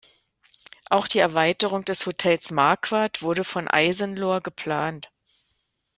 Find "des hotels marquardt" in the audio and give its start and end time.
1.85-3.21